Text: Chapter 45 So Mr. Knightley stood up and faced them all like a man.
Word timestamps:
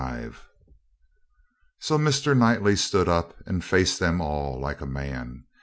Chapter 0.03 0.15
45 0.31 0.49
So 1.77 1.97
Mr. 1.99 2.35
Knightley 2.35 2.75
stood 2.75 3.07
up 3.07 3.35
and 3.45 3.63
faced 3.63 3.99
them 3.99 4.19
all 4.19 4.59
like 4.59 4.81
a 4.81 4.87
man. 4.87 5.43